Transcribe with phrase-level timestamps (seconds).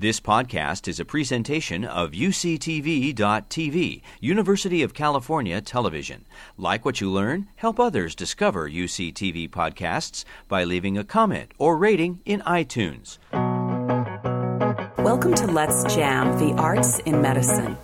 [0.00, 6.24] This podcast is a presentation of UCTV.tv, University of California Television.
[6.56, 12.20] Like what you learn, help others discover UCTV podcasts by leaving a comment or rating
[12.24, 13.18] in iTunes.
[14.98, 17.76] Welcome to Let's Jam the Arts in Medicine.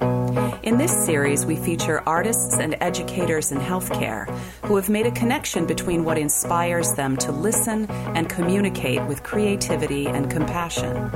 [0.65, 4.29] In this series, we feature artists and educators in healthcare
[4.65, 10.09] who have made a connection between what inspires them to listen and communicate with creativity
[10.09, 11.13] and compassion.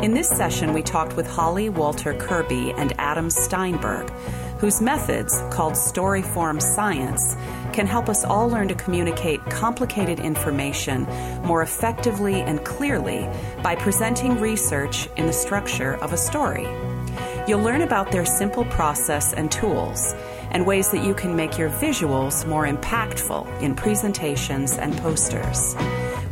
[0.00, 4.10] In this session, we talked with Holly Walter Kirby and Adam Steinberg,
[4.58, 7.34] whose methods, called Storyform Science,
[7.72, 11.02] can help us all learn to communicate complicated information
[11.42, 13.28] more effectively and clearly
[13.62, 16.66] by presenting research in the structure of a story.
[17.46, 20.14] You'll learn about their simple process and tools
[20.50, 25.76] and ways that you can make your visuals more impactful in presentations and posters.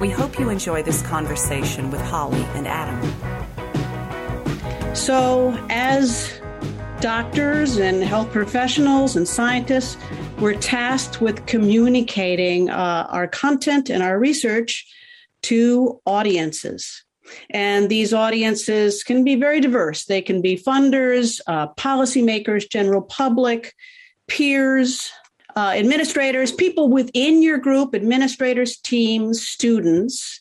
[0.01, 3.01] We hope you enjoy this conversation with Holly and Adam.
[4.97, 6.41] So, as
[7.01, 9.97] doctors and health professionals and scientists,
[10.41, 14.85] we're tasked with communicating uh, our content and our research
[15.43, 17.04] to audiences.
[17.51, 20.05] And these audiences can be very diverse.
[20.05, 23.75] They can be funders, uh, policymakers, general public,
[24.29, 25.11] peers,
[25.57, 30.41] uh, administrators, people within your group, administrators, teams, students.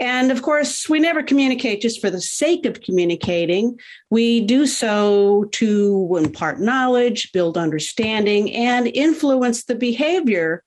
[0.00, 3.78] And of course, we never communicate just for the sake of communicating.
[4.08, 10.64] We do so to impart knowledge, build understanding, and influence the behavior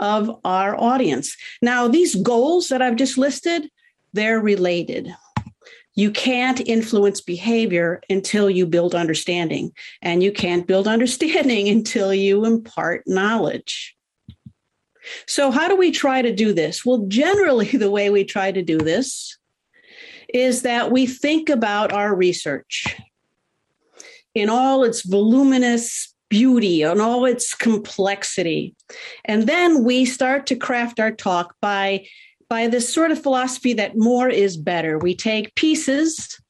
[0.00, 1.36] of our audience.
[1.62, 3.70] Now, these goals that I've just listed,
[4.14, 5.14] they're related.
[5.96, 12.44] You can't influence behavior until you build understanding, and you can't build understanding until you
[12.44, 13.94] impart knowledge.
[15.26, 16.84] So, how do we try to do this?
[16.84, 19.36] Well, generally, the way we try to do this
[20.32, 22.96] is that we think about our research
[24.34, 28.74] in all its voluminous beauty and all its complexity.
[29.24, 32.06] And then we start to craft our talk by
[32.48, 34.98] by this sort of philosophy that more is better.
[34.98, 36.40] We take pieces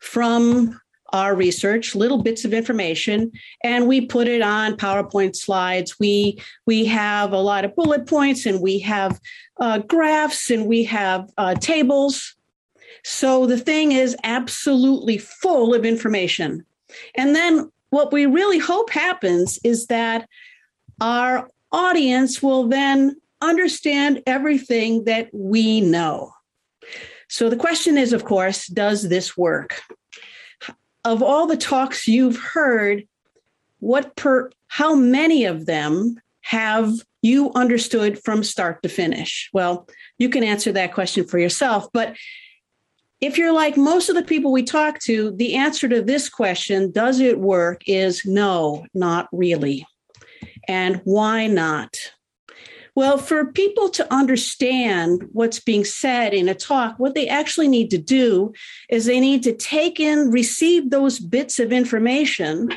[0.00, 0.80] from
[1.12, 3.30] our research, little bits of information,
[3.62, 5.98] and we put it on PowerPoint slides.
[5.98, 9.20] We we have a lot of bullet points, and we have
[9.60, 12.34] uh, graphs, and we have uh, tables.
[13.04, 16.64] So the thing is absolutely full of information.
[17.14, 20.28] And then what we really hope happens is that
[21.00, 26.32] our audience will then understand everything that we know.
[27.28, 29.80] So the question is, of course, does this work?
[31.04, 33.06] Of all the talks you've heard,
[33.80, 36.92] what per how many of them have
[37.22, 39.48] you understood from start to finish?
[39.52, 42.16] Well, you can answer that question for yourself, but
[43.20, 46.92] if you're like most of the people we talk to, the answer to this question,
[46.92, 49.86] does it work, is no, not really.
[50.68, 51.96] And why not?
[52.96, 57.90] Well, for people to understand what's being said in a talk, what they actually need
[57.90, 58.54] to do
[58.88, 62.70] is they need to take in, receive those bits of information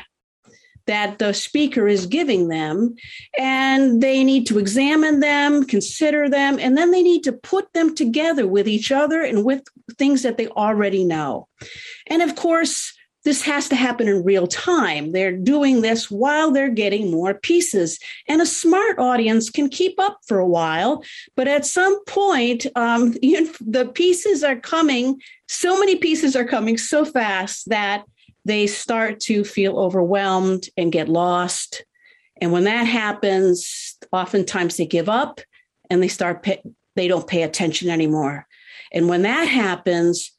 [0.86, 2.94] that the speaker is giving them,
[3.38, 7.94] and they need to examine them, consider them, and then they need to put them
[7.94, 9.62] together with each other and with
[9.96, 11.48] things that they already know.
[12.08, 12.92] And of course,
[13.24, 15.12] this has to happen in real time.
[15.12, 17.98] They're doing this while they're getting more pieces.
[18.28, 21.04] And a smart audience can keep up for a while,
[21.36, 26.44] but at some point, um, you know, the pieces are coming, so many pieces are
[26.44, 28.04] coming so fast that
[28.44, 31.84] they start to feel overwhelmed and get lost.
[32.40, 35.42] And when that happens, oftentimes they give up
[35.90, 36.62] and they start, pay,
[36.96, 38.46] they don't pay attention anymore.
[38.92, 40.32] And when that happens,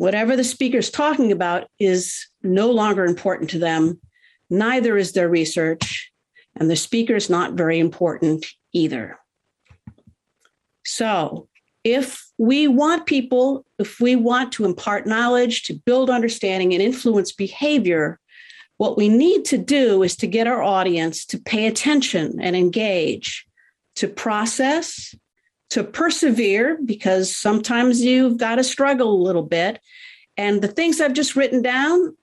[0.00, 4.00] whatever the speaker is talking about is no longer important to them.
[4.48, 6.10] Neither is their research,
[6.56, 9.18] and the speaker is not very important either.
[10.86, 11.48] So,
[11.84, 17.32] if we want people, if we want to impart knowledge, to build understanding and influence
[17.32, 18.18] behavior,
[18.78, 23.46] what we need to do is to get our audience to pay attention and engage,
[23.96, 25.14] to process,
[25.70, 29.80] to persevere because sometimes you've got to struggle a little bit.
[30.36, 32.16] And the things I've just written down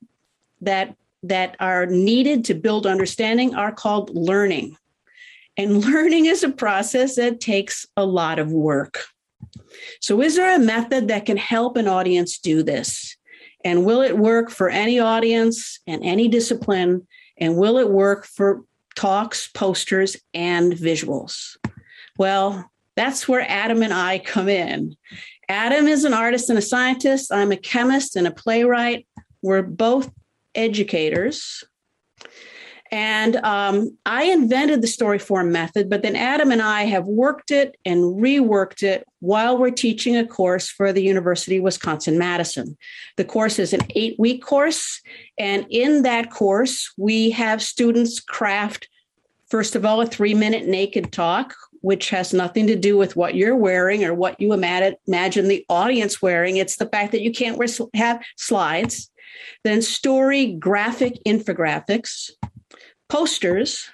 [0.61, 4.77] that that are needed to build understanding are called learning.
[5.57, 9.03] And learning is a process that takes a lot of work.
[10.01, 13.15] So, is there a method that can help an audience do this?
[13.63, 17.07] And will it work for any audience and any discipline?
[17.37, 18.63] And will it work for
[18.95, 21.57] talks, posters, and visuals?
[22.17, 24.97] Well, that's where Adam and I come in.
[25.47, 27.31] Adam is an artist and a scientist.
[27.31, 29.07] I'm a chemist and a playwright.
[29.41, 30.11] We're both
[30.55, 31.63] educators.
[32.91, 37.51] And um, I invented the story form method, but then Adam and I have worked
[37.51, 42.77] it and reworked it while we're teaching a course for the University of Wisconsin Madison.
[43.17, 45.01] The course is an eight week course.
[45.37, 48.87] And in that course, we have students craft,
[49.49, 53.35] first of all, a three minute naked talk, which has nothing to do with what
[53.35, 54.97] you're wearing or what you imagine
[55.47, 56.57] the audience wearing.
[56.57, 57.59] It's the fact that you can't
[57.93, 59.09] have slides.
[59.63, 62.31] Then, story graphic infographics
[63.09, 63.89] posters,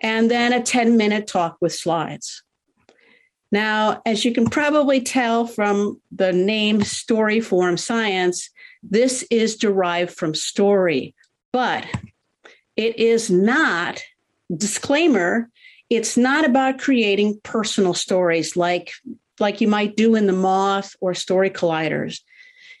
[0.00, 2.42] and then a 10 minute talk with slides.
[3.52, 8.48] Now, as you can probably tell from the name Story Form Science,
[8.82, 11.14] this is derived from story,
[11.52, 11.86] but
[12.76, 14.02] it is not,
[14.56, 15.50] disclaimer,
[15.96, 18.92] it's not about creating personal stories like,
[19.38, 22.20] like you might do in the Moth or Story Colliders.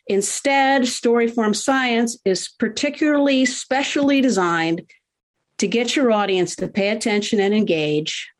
[0.06, 4.86] Instead, Story Form Science is particularly specially designed
[5.58, 8.30] to get your audience to pay attention and engage,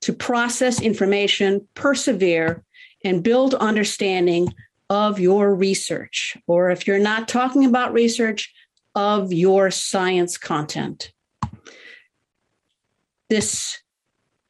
[0.00, 2.64] to process information, persevere,
[3.04, 4.52] and build understanding
[4.90, 8.52] of your research, or if you're not talking about research,
[8.96, 11.12] of your science content.
[13.28, 13.80] This,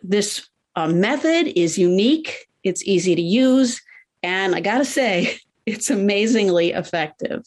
[0.03, 3.81] this uh, method is unique, it's easy to use,
[4.23, 7.45] and I gotta say, it's amazingly effective.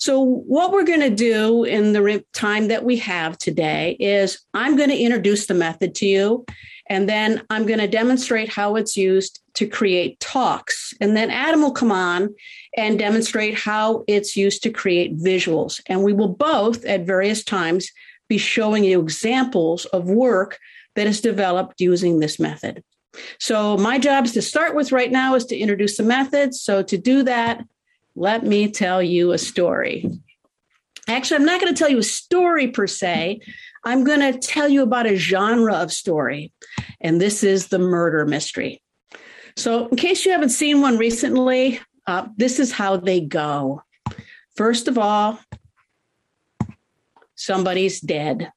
[0.00, 4.76] So, what we're going to do in the time that we have today is I'm
[4.76, 6.46] going to introduce the method to you,
[6.88, 10.94] and then I'm going to demonstrate how it's used to create talks.
[11.00, 12.32] And then Adam will come on
[12.76, 15.80] and demonstrate how it's used to create visuals.
[15.86, 17.90] And we will both, at various times,
[18.28, 20.58] be showing you examples of work
[20.94, 22.82] that is developed using this method.
[23.40, 26.54] So, my job is to start with right now is to introduce the method.
[26.54, 27.64] So, to do that,
[28.14, 30.06] let me tell you a story.
[31.08, 33.40] Actually, I'm not going to tell you a story per se.
[33.84, 36.52] I'm going to tell you about a genre of story,
[37.00, 38.82] and this is the murder mystery.
[39.56, 43.82] So, in case you haven't seen one recently, uh, this is how they go.
[44.56, 45.38] First of all,
[47.48, 48.52] somebody's dead,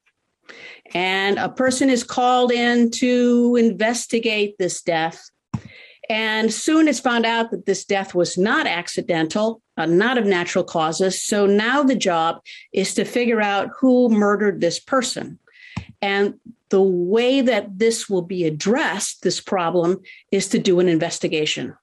[0.93, 5.17] and a person is called in to investigate this death.
[6.09, 10.65] And soon it's found out that this death was not accidental, uh, not of natural
[10.65, 11.23] causes.
[11.23, 12.41] So now the job
[12.73, 15.39] is to figure out who murdered this person.
[16.01, 16.33] And
[16.67, 20.01] the way that this will be addressed, this problem,
[20.31, 21.77] is to do an investigation.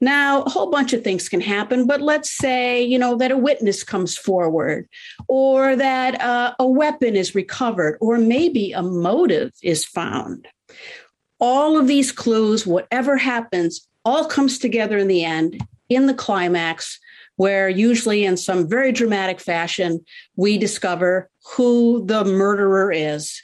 [0.00, 3.36] Now, a whole bunch of things can happen, but let's say, you know, that a
[3.36, 4.88] witness comes forward
[5.26, 10.46] or that uh, a weapon is recovered or maybe a motive is found
[11.40, 16.98] all of these clues, whatever happens, all comes together in the end, in the climax,
[17.36, 20.04] where usually in some very dramatic fashion,
[20.36, 23.40] we discover who the murderer is.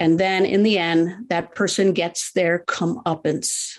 [0.00, 3.78] And then in the end, that person gets their comeuppance.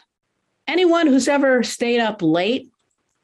[0.67, 2.69] Anyone who's ever stayed up late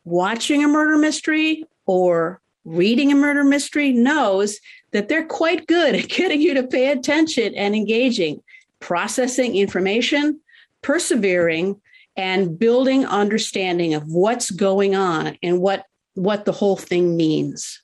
[0.05, 4.59] watching a murder mystery or reading a murder mystery knows
[4.91, 8.41] that they're quite good at getting you to pay attention and engaging
[8.79, 10.41] processing information,
[10.81, 11.79] persevering,
[12.17, 15.85] and building understanding of what's going on and what,
[16.15, 17.81] what the whole thing means.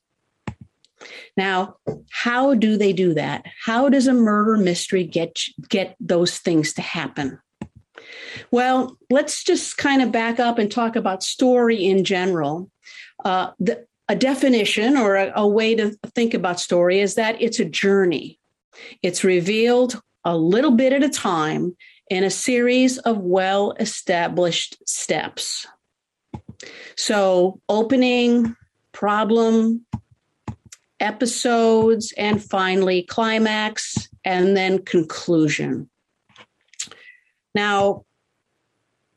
[1.37, 1.77] Now,
[2.11, 3.45] how do they do that?
[3.63, 7.39] How does a murder mystery get, get those things to happen?
[8.51, 12.69] Well, let's just kind of back up and talk about story in general.
[13.23, 17.59] Uh, the, a definition or a, a way to think about story is that it's
[17.59, 18.39] a journey.
[19.03, 21.75] It's revealed a little bit at a time
[22.09, 25.67] in a series of well established steps.
[26.97, 28.55] So, opening,
[28.91, 29.85] problem,
[30.99, 35.89] episodes, and finally, climax, and then conclusion.
[37.55, 38.05] Now,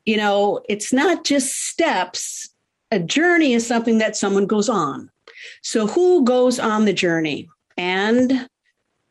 [0.05, 2.49] you know, it's not just steps,
[2.91, 5.11] a journey is something that someone goes on.
[5.63, 7.49] So, who goes on the journey?
[7.77, 8.49] And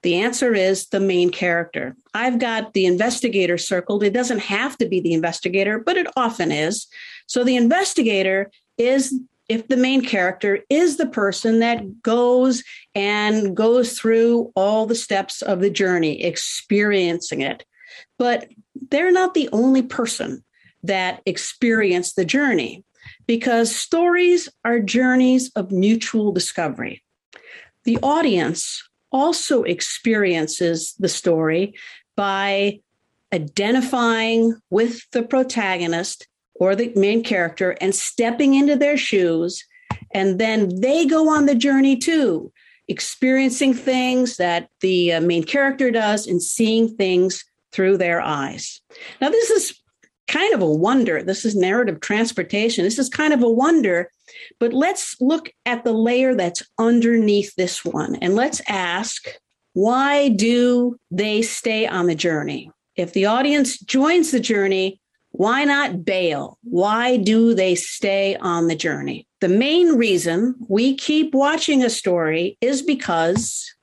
[0.03, 1.95] the answer is the main character.
[2.13, 4.03] I've got the investigator circled.
[4.03, 6.87] It doesn't have to be the investigator, but it often is.
[7.27, 9.13] So the investigator is
[9.47, 12.63] if the main character is the person that goes
[12.95, 17.63] and goes through all the steps of the journey, experiencing it.
[18.17, 18.47] But
[18.89, 20.43] they're not the only person
[20.83, 22.83] that experience the journey
[23.27, 27.03] because stories are journeys of mutual discovery.
[27.83, 31.73] The audience also experiences the story
[32.15, 32.79] by
[33.33, 39.63] identifying with the protagonist or the main character and stepping into their shoes.
[40.13, 42.51] And then they go on the journey too,
[42.87, 48.81] experiencing things that the uh, main character does and seeing things through their eyes.
[49.21, 49.80] Now, this is
[50.31, 51.21] kind of a wonder.
[51.21, 52.85] This is narrative transportation.
[52.85, 54.09] This is kind of a wonder.
[54.59, 59.27] But let's look at the layer that's underneath this one and let's ask
[59.73, 62.71] why do they stay on the journey?
[62.95, 64.99] If the audience joins the journey,
[65.31, 66.57] why not bail?
[66.63, 69.27] Why do they stay on the journey?
[69.39, 73.73] The main reason we keep watching a story is because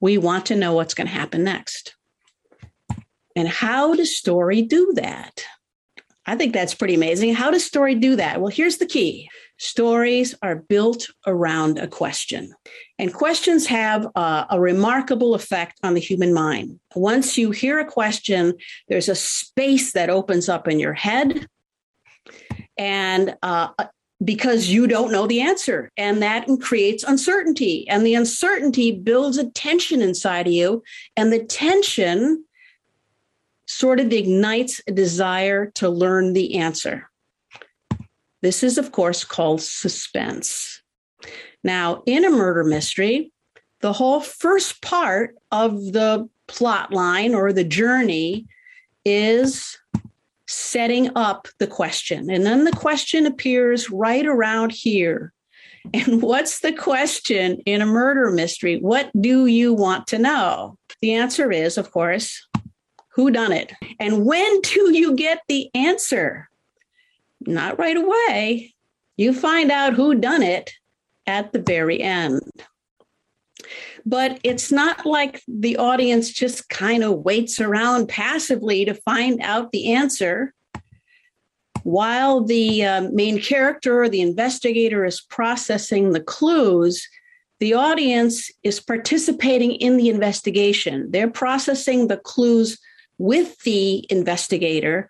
[0.00, 1.96] we want to know what's going to happen next.
[3.34, 5.44] And how does story do that?
[6.26, 7.34] I think that's pretty amazing.
[7.34, 8.40] How does story do that?
[8.40, 9.28] Well, here's the key
[9.58, 12.52] stories are built around a question,
[12.98, 16.80] and questions have a, a, remarkable effect on the human mind.
[16.96, 18.54] Once you hear a question,
[18.88, 21.46] there's a space that opens up in your head,
[22.76, 23.68] and uh,
[24.24, 29.50] because you don't know the answer, and that creates uncertainty, and the uncertainty builds a
[29.50, 30.82] tension inside of you,
[31.16, 32.44] and the tension
[33.74, 37.10] sort of ignites a desire to learn the answer.
[38.42, 40.82] This is, of course, called suspense.
[41.62, 43.32] Now, in a murder mystery,
[43.80, 48.46] the whole first part of the plot line or the journey
[49.04, 49.78] is
[50.46, 52.30] setting up the question.
[52.30, 55.32] And then the question appears right around here.
[55.92, 58.78] And what's the question in a murder mystery?
[58.78, 60.78] What do you want to know?
[61.00, 62.46] The answer is, of course,
[63.14, 63.72] who done it?
[64.00, 66.48] And when do you get the answer?
[67.40, 68.74] Not right away.
[69.16, 70.72] You find out who done it
[71.26, 72.42] at the very end.
[74.04, 79.72] But it's not like the audience just kind of waits around passively to find out
[79.72, 80.52] the answer.
[81.84, 87.06] While the uh, main character or the investigator is processing the clues
[87.60, 91.10] the audience is participating in the investigation.
[91.10, 92.78] They're processing the clues
[93.18, 95.08] with the investigator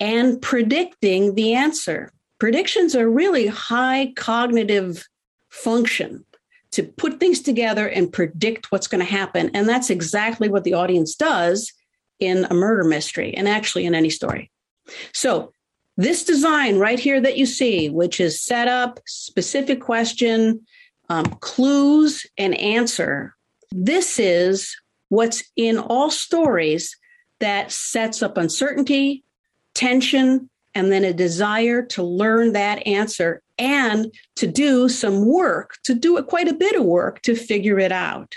[0.00, 2.12] and predicting the answer.
[2.38, 5.06] Predictions are really high cognitive
[5.50, 6.24] function
[6.72, 9.50] to put things together and predict what's going to happen.
[9.54, 11.72] And that's exactly what the audience does
[12.18, 14.50] in a murder mystery and actually in any story.
[15.12, 15.52] So,
[15.96, 20.66] this design right here that you see, which is setup, specific question,
[21.08, 23.36] um, clues, and answer,
[23.70, 24.76] this is
[25.08, 26.96] what's in all stories
[27.44, 29.22] that sets up uncertainty,
[29.74, 35.94] tension, and then a desire to learn that answer and to do some work, to
[35.94, 38.34] do it quite a bit of work to figure it out.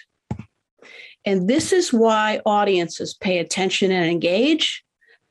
[1.25, 4.83] And this is why audiences pay attention and engage,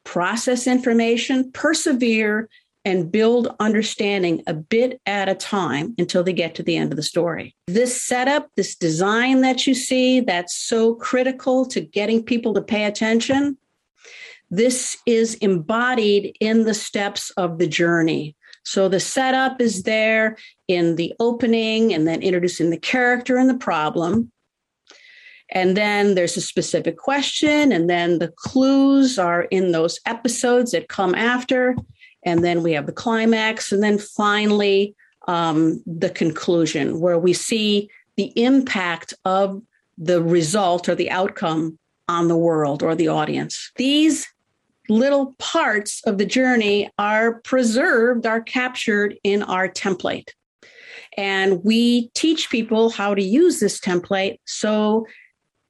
[0.05, 2.49] process information, persevere,
[2.85, 6.97] and build understanding a bit at a time until they get to the end of
[6.97, 7.55] the story.
[7.67, 12.85] This setup, this design that you see, that's so critical to getting people to pay
[12.85, 13.59] attention,
[14.51, 18.37] this is embodied in the steps of the journey.
[18.65, 20.37] So the setup is there
[20.67, 24.33] in the opening and then introducing the character and the problem.
[25.51, 30.89] And then there's a specific question, and then the clues are in those episodes that
[30.89, 31.77] come after.
[32.25, 34.97] And then we have the climax, and then finally,
[35.29, 39.63] um, the conclusion, where we see the impact of
[39.97, 43.71] the result or the outcome on the world or the audience.
[43.77, 44.27] These
[44.89, 50.31] little parts of the journey are preserved, are captured in our template.
[51.17, 55.07] And we teach people how to use this template so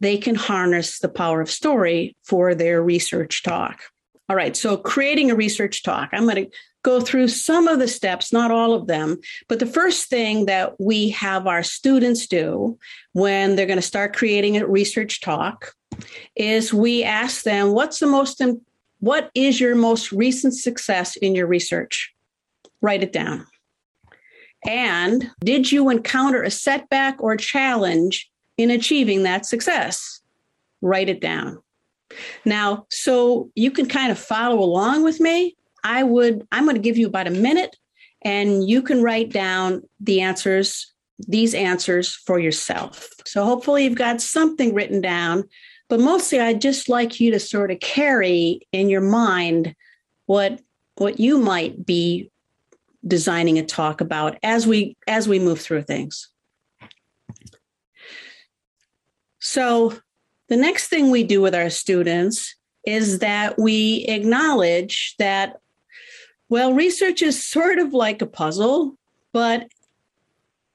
[0.01, 3.83] they can harness the power of story for their research talk.
[4.29, 6.09] All right, so creating a research talk.
[6.13, 6.51] I'm going to
[6.83, 9.19] go through some of the steps, not all of them.
[9.49, 12.79] But the first thing that we have our students do
[13.13, 15.73] when they're going to start creating a research talk
[16.37, 18.41] is we ask them, What's the most
[19.01, 22.13] what is your most recent success in your research?
[22.81, 23.47] Write it down.
[24.67, 30.21] And did you encounter a setback or challenge in achieving that success?
[30.81, 31.63] Write it down.
[32.45, 35.57] Now, so you can kind of follow along with me.
[35.85, 37.77] I would, I'm going to give you about a minute
[38.23, 40.93] and you can write down the answers,
[41.29, 43.09] these answers for yourself.
[43.25, 45.45] So hopefully you've got something written down
[45.89, 49.75] but mostly, I'd just like you to sort of carry in your mind
[50.27, 50.61] what
[50.97, 52.31] what you might be
[53.07, 56.29] designing a talk about as we as we move through things.
[59.39, 59.97] So,
[60.49, 65.61] the next thing we do with our students is that we acknowledge that,
[66.49, 68.97] well, research is sort of like a puzzle,
[69.33, 69.69] but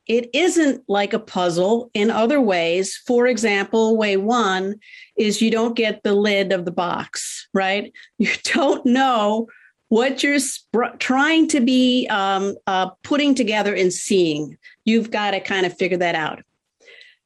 [0.07, 2.97] it isn't like a puzzle in other ways.
[3.05, 4.75] For example, way one
[5.15, 7.91] is you don't get the lid of the box, right?
[8.17, 9.47] You don't know
[9.89, 14.57] what you're sp- trying to be um, uh, putting together and seeing.
[14.85, 16.43] You've got to kind of figure that out.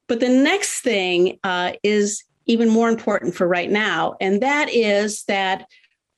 [0.08, 5.24] But the next thing uh, is even more important for right now, and that is
[5.24, 5.66] that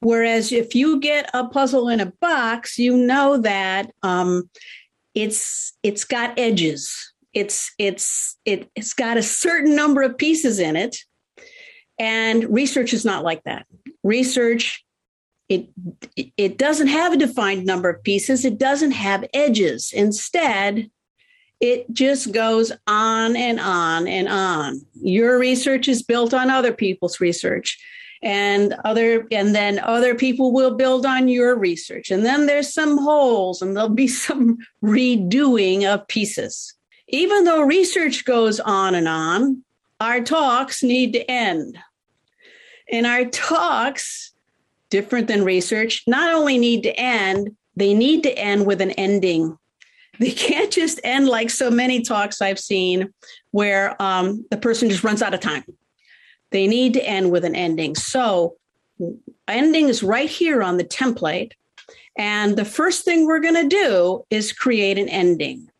[0.00, 4.48] whereas if you get a puzzle in a box, you know that um,
[5.22, 7.12] it's it's got edges.
[7.34, 10.96] It's it's it, it's got a certain number of pieces in it.
[11.98, 13.66] And research is not like that.
[14.02, 14.84] Research
[15.48, 15.68] it
[16.36, 18.44] it doesn't have a defined number of pieces.
[18.44, 19.92] It doesn't have edges.
[19.92, 20.90] Instead,
[21.60, 24.80] it just goes on and on and on.
[25.00, 27.78] Your research is built on other people's research
[28.22, 32.10] and other and then other people will build on your research.
[32.10, 36.74] And then there's some holes and there'll be some redoing of pieces.
[37.08, 39.62] Even though research goes on and on
[40.00, 41.78] our talks need to end.
[42.90, 44.32] And our talks
[44.90, 49.56] different than research not only need to end they need to end with an ending.
[50.18, 53.14] They can't just end like so many talks i've seen
[53.52, 55.64] where um, the person just runs out of time
[56.50, 57.94] they need to end with an ending.
[57.94, 58.56] So,
[59.46, 61.52] ending is right here on the template.
[62.16, 65.70] And the first thing we're going to do is create an ending.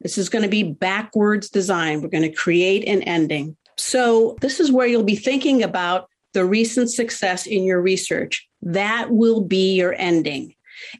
[0.00, 2.02] This is going to be backwards design.
[2.02, 3.56] We're going to create an ending.
[3.78, 8.46] So, this is where you'll be thinking about the recent success in your research.
[8.62, 10.54] That will be your ending.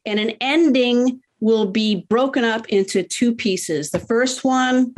[0.04, 3.90] And an ending will be broken up into two pieces.
[3.90, 4.94] The first one,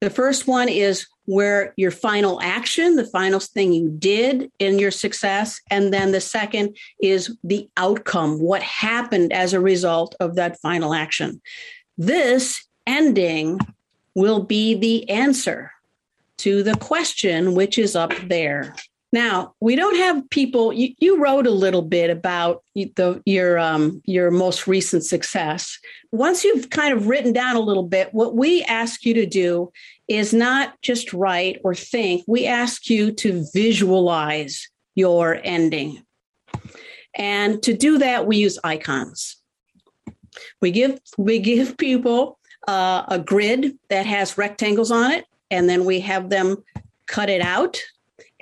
[0.00, 4.90] the first one is where your final action, the final thing you did in your
[4.90, 5.60] success.
[5.70, 10.94] And then the second is the outcome, what happened as a result of that final
[10.94, 11.40] action.
[11.96, 13.60] This ending
[14.14, 15.72] will be the answer
[16.38, 18.74] to the question, which is up there.
[19.12, 20.72] Now we don't have people.
[20.72, 25.78] You, you wrote a little bit about the, your um, your most recent success.
[26.12, 29.70] Once you've kind of written down a little bit, what we ask you to do
[30.08, 32.24] is not just write or think.
[32.26, 36.02] We ask you to visualize your ending,
[37.14, 39.36] and to do that, we use icons.
[40.62, 45.84] We give we give people uh, a grid that has rectangles on it, and then
[45.84, 46.64] we have them
[47.06, 47.78] cut it out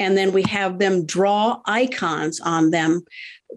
[0.00, 3.04] and then we have them draw icons on them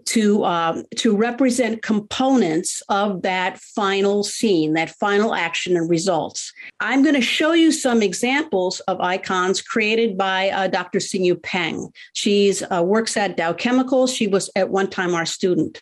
[0.04, 6.52] to um, to represent components of that final scene, that final action and results.
[6.80, 10.98] I'm going to show you some examples of icons created by uh, Dr.
[10.98, 11.88] Xingyu Peng.
[12.12, 14.12] She's uh, works at Dow Chemicals.
[14.12, 15.80] She was at one time our student.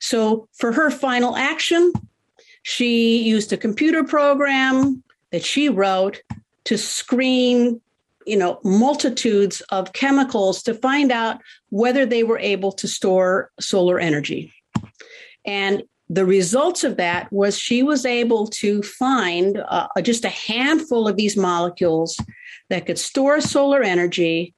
[0.00, 1.92] So for her final action,
[2.62, 6.20] she used a computer program that she wrote
[6.64, 7.80] to screen
[8.26, 13.98] you know multitudes of chemicals to find out whether they were able to store solar
[13.98, 14.52] energy.
[15.44, 21.08] And the results of that was she was able to find uh, just a handful
[21.08, 22.16] of these molecules
[22.70, 24.54] that could store solar energy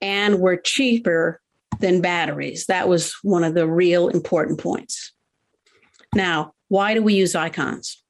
[0.00, 1.40] and were cheaper
[1.80, 2.66] than batteries.
[2.66, 5.12] That was one of the real important points.
[6.14, 8.02] Now why do we use icons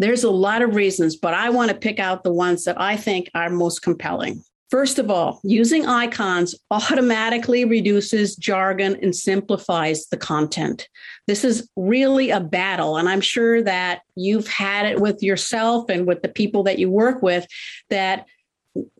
[0.00, 2.96] there's a lot of reasons, but I want to pick out the ones that I
[2.96, 4.42] think are most compelling.
[4.70, 10.88] First of all, using icons automatically reduces jargon and simplifies the content.
[11.26, 16.06] This is really a battle, and I'm sure that you've had it with yourself and
[16.06, 17.46] with the people that you work with
[17.90, 18.26] that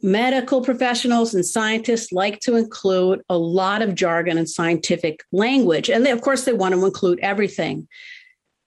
[0.02, 5.88] medical professionals and scientists like to include a lot of jargon and scientific language.
[5.88, 7.88] And they, of course, they want to include everything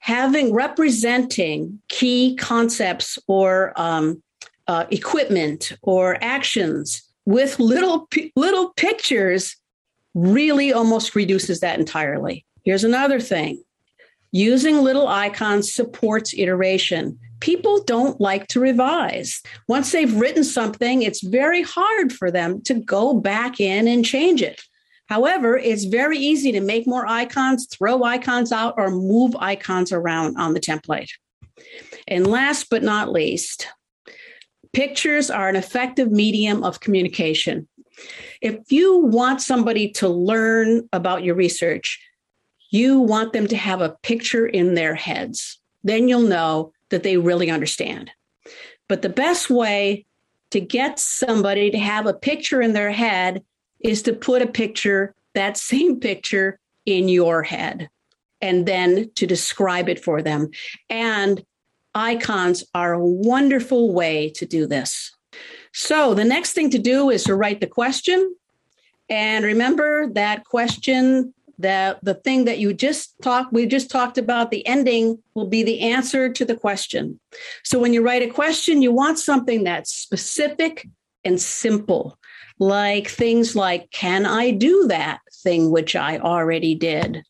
[0.04, 4.22] having representing key concepts or um,
[4.68, 9.56] uh, equipment or actions with little little pictures
[10.14, 12.46] really almost reduces that entirely.
[12.66, 13.64] Here's another thing.
[14.34, 17.18] Using little icons supports iteration.
[17.40, 19.42] People don't like to revise.
[19.70, 24.42] Once they've written something, it's very hard for them to go back in and change
[24.42, 24.62] it.
[25.14, 30.38] However, it's very easy to make more icons, throw icons out, or move icons around
[30.38, 31.12] on the template.
[32.08, 33.68] And last but not least,
[34.72, 37.68] pictures are an effective medium of communication.
[38.42, 42.00] If you want somebody to learn about your research,
[42.72, 45.60] you want them to have a picture in their heads.
[45.84, 48.10] Then you'll know that they really understand.
[48.90, 50.08] But the best way
[50.50, 53.44] to get somebody to have a picture in their head
[53.84, 57.90] is to put a picture, that same picture, in your head
[58.42, 60.50] and then to describe it for them.
[60.90, 61.44] And
[61.96, 65.16] icons are a wonderful way to do this.
[65.72, 68.36] So the next thing to do is to write the question.
[69.10, 74.52] And remember that question, that the thing that you just talked, we just talked about,
[74.52, 77.20] the ending will be the answer to the question.
[77.64, 80.88] So when you write a question, you want something that's specific
[81.24, 82.18] and simple,
[82.60, 87.24] like things like, can I do that thing which I already did?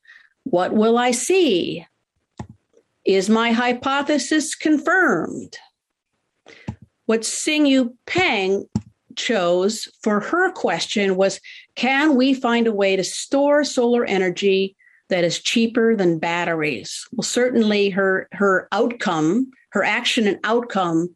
[0.44, 1.86] What will I see?
[3.06, 5.58] Is my hypothesis confirmed?
[7.06, 8.66] What Xingyu Peng
[9.16, 11.40] chose for her question was
[11.76, 14.76] Can we find a way to store solar energy
[15.10, 17.06] that is cheaper than batteries?
[17.12, 21.16] Well, certainly her, her outcome, her action and outcome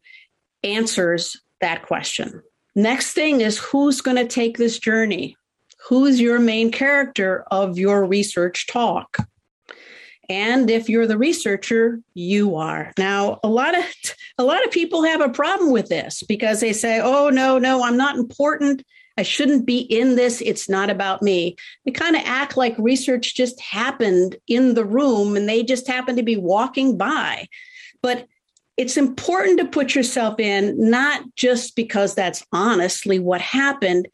[0.62, 2.42] answers that question.
[2.78, 5.36] Next thing is who's going to take this journey?
[5.88, 9.18] who's your main character of your research talk?
[10.28, 12.92] And if you're the researcher, you are.
[12.98, 13.84] Now, a lot of
[14.36, 17.82] a lot of people have a problem with this because they say, "Oh no, no,
[17.82, 18.84] I'm not important.
[19.16, 20.42] I shouldn't be in this.
[20.42, 25.34] It's not about me." They kind of act like research just happened in the room
[25.34, 27.48] and they just happen to be walking by.
[28.02, 28.26] But
[28.78, 34.08] it's important to put yourself in not just because that's honestly what happened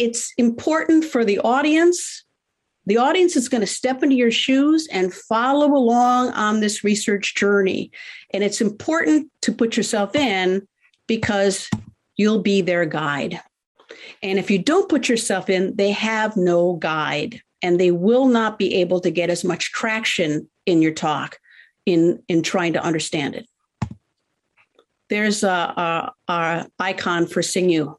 [0.00, 2.24] it's important for the audience.
[2.86, 7.34] The audience is going to step into your shoes and follow along on this research
[7.34, 7.92] journey.
[8.32, 10.66] And it's important to put yourself in
[11.06, 11.68] because
[12.16, 13.40] you'll be their guide.
[14.22, 18.58] And if you don't put yourself in, they have no guide and they will not
[18.58, 21.38] be able to get as much traction in your talk
[21.84, 23.46] in, in trying to understand it.
[25.10, 27.96] There's a, a, a icon for Xingyu.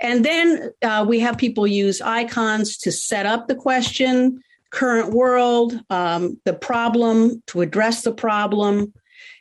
[0.00, 5.80] And then uh, we have people use icons to set up the question, current world,
[5.88, 8.92] um, the problem, to address the problem,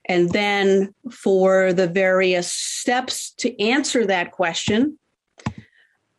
[0.05, 4.97] and then for the various steps to answer that question.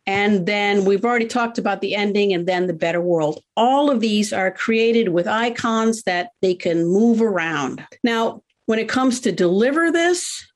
[0.04, 3.40] And then we've already talked about the ending and then the better world.
[3.56, 7.84] All of these are created with icons that they can move around.
[8.02, 10.46] Now, when it comes to deliver this,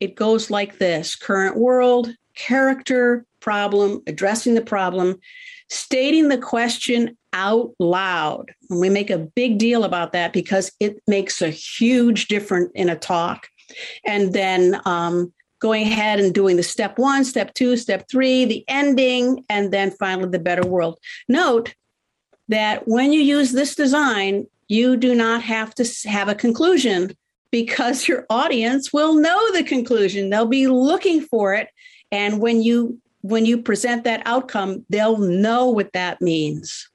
[0.00, 5.18] it goes like this current world, character problem, addressing the problem,
[5.68, 8.52] stating the question out loud.
[8.70, 12.88] And we make a big deal about that because it makes a huge difference in
[12.88, 13.48] a talk.
[14.04, 18.64] And then um, going ahead and doing the step one, step two, step three, the
[18.68, 20.98] ending, and then finally the better world.
[21.28, 21.74] Note
[22.48, 27.16] that when you use this design, you do not have to have a conclusion
[27.50, 30.30] because your audience will know the conclusion.
[30.30, 31.68] They'll be looking for it
[32.12, 36.88] and when you when you present that outcome, they'll know what that means.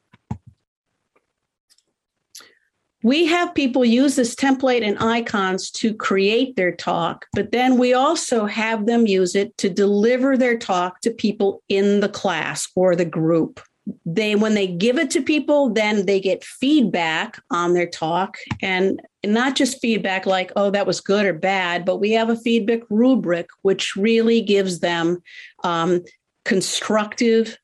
[3.04, 7.94] We have people use this template and icons to create their talk, but then we
[7.94, 12.96] also have them use it to deliver their talk to people in the class or
[12.96, 13.60] the group
[14.06, 19.02] they when they give it to people then they get feedback on their talk and
[19.26, 22.82] not just feedback like oh that was good or bad but we have a feedback
[22.89, 25.22] rubric which really gives them
[25.63, 26.02] um,
[26.46, 27.58] constructive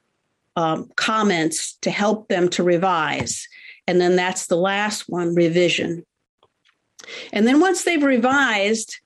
[0.57, 3.47] um, comments to help them to revise.
[3.87, 6.03] And then that's the last one revision.
[7.31, 8.97] And then once they've revised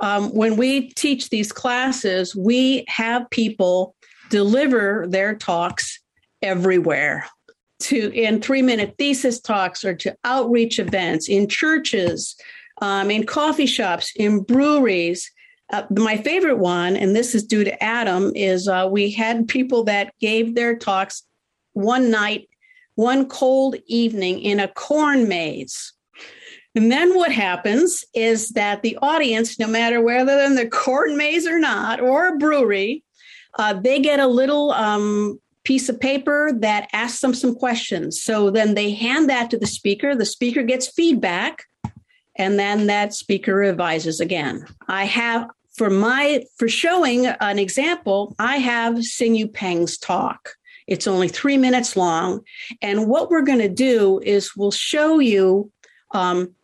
[0.00, 3.94] um, when we teach these classes we have people
[4.28, 5.95] deliver their talks
[6.42, 7.26] everywhere
[7.78, 12.36] to in three minute thesis talks or to outreach events in churches
[12.80, 15.30] um, in coffee shops in breweries.
[15.72, 19.82] Uh, my favorite one and this is due to adam is uh, we had people
[19.82, 21.24] that gave their talks
[21.72, 22.48] one night
[22.94, 25.92] one cold evening in a corn maze.
[26.74, 31.16] And then what happens is that the audience no matter whether they're in the corn
[31.16, 33.02] maze or not or a brewery
[33.58, 38.22] uh, they get a little um, piece of paper that asks them some questions.
[38.22, 40.14] So then they hand that to the speaker.
[40.14, 41.64] The speaker gets feedback,
[42.36, 44.64] and then that speaker revises again.
[44.86, 50.50] I have for my for showing an example, I have Xingyu Peng's talk.
[50.86, 52.42] It's only three minutes long,
[52.80, 55.72] and what we're going to do is we'll show you.
[56.12, 56.54] Um,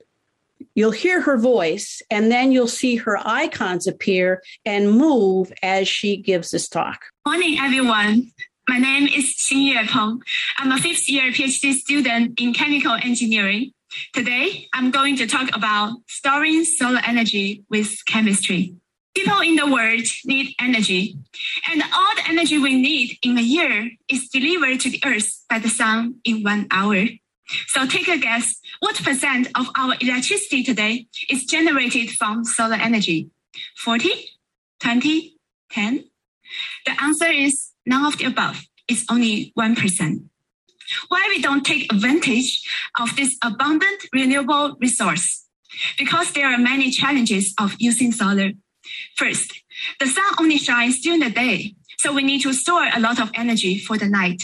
[0.77, 6.17] you'll hear her voice, and then you'll see her icons appear and move as she
[6.17, 7.01] gives this talk.
[7.27, 8.31] Morning, everyone.
[8.68, 10.20] My name is Xingyu Peng.
[10.59, 13.72] I'm a fifth year PhD student in chemical engineering.
[14.12, 18.77] Today, I'm going to talk about storing solar energy with chemistry.
[19.14, 21.18] people in the world need energy,
[21.70, 25.59] and all the energy we need in a year is delivered to the earth by
[25.59, 27.05] the sun in one hour.
[27.68, 33.29] So take a guess what percent of our electricity today is generated from solar energy?
[33.77, 34.09] 40,
[34.81, 35.37] 20,
[35.70, 36.05] 10?
[36.87, 38.64] The answer is none of the above.
[38.88, 40.25] It's only 1%.
[41.09, 42.62] Why we don't take advantage
[42.99, 45.47] of this abundant renewable resource?
[45.99, 48.51] Because there are many challenges of using solar.
[49.16, 49.62] First,
[50.01, 53.31] the sun only shines during the day, so we need to store a lot of
[53.35, 54.42] energy for the night.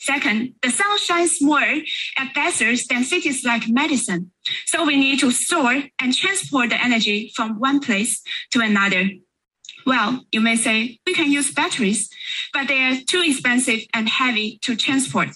[0.00, 4.32] Second, the sun shines more at deserts than cities like Madison,
[4.66, 9.10] so we need to store and transport the energy from one place to another.
[9.86, 12.08] Well, you may say we can use batteries,
[12.52, 15.30] but they are too expensive and heavy to transport.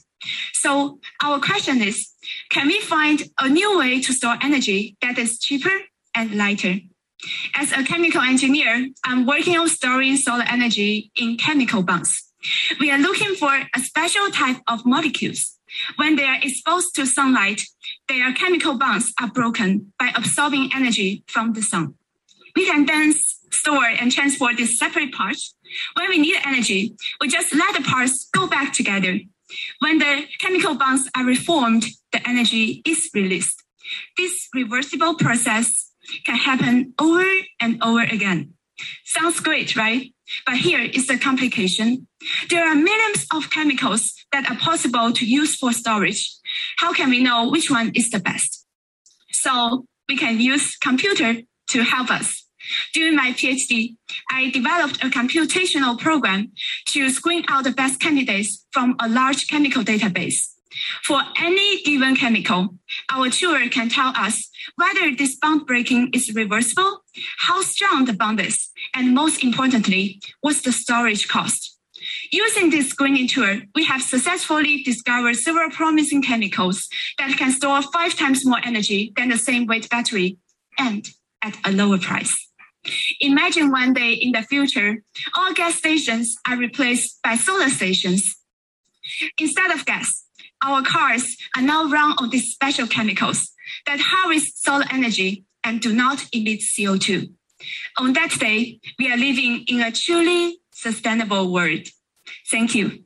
[0.53, 2.11] So our question is,
[2.51, 5.77] can we find a new way to store energy that is cheaper
[6.15, 6.77] and lighter?
[7.55, 12.23] As a chemical engineer, I'm working on storing solar energy in chemical bonds.
[12.79, 15.59] We are looking for a special type of molecules.
[15.97, 17.63] When they are exposed to sunlight,
[18.09, 21.95] their chemical bonds are broken by absorbing energy from the sun.
[22.55, 23.13] We can then
[23.51, 25.55] store and transport these separate parts.
[25.95, 29.19] When we need energy, we just let the parts go back together.
[29.79, 33.63] When the chemical bonds are reformed, the energy is released.
[34.17, 35.93] This reversible process
[36.25, 37.27] can happen over
[37.61, 38.55] and over again.
[39.05, 40.13] Sounds great, right?
[40.45, 42.09] But here is the complication.
[42.51, 46.37] There are millions of chemicals that are possible to use for storage.
[46.79, 48.67] How can we know which one is the best?
[49.31, 51.37] So we can use computer
[51.69, 52.46] to help us.
[52.93, 53.97] During my PhD,
[54.31, 56.53] I developed a computational program
[56.87, 60.53] to screen out the best candidates from a large chemical database.
[61.05, 62.75] For any given chemical,
[63.11, 67.03] our tool can tell us whether this bond breaking is reversible,
[67.39, 71.79] how strong the bond is, and most importantly, what's the storage cost.
[72.31, 78.15] Using this screening tool, we have successfully discovered several promising chemicals that can store five
[78.15, 80.39] times more energy than the same weight battery
[80.79, 81.07] and
[81.43, 82.46] at a lower price.
[83.21, 85.03] Imagine one day in the future,
[85.35, 88.37] all gas stations are replaced by solar stations.
[89.39, 90.25] Instead of gas,
[90.65, 93.53] our cars are now run on these special chemicals
[93.87, 97.33] that harvest solar energy and do not emit CO2.
[97.99, 101.87] On that day, we are living in a truly sustainable world.
[102.51, 103.05] Thank you.